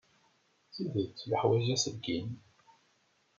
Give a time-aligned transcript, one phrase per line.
[0.67, 2.29] D tidet yeḥwaj aselkim.